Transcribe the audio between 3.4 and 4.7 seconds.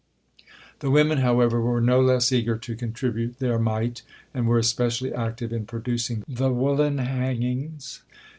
mite, and were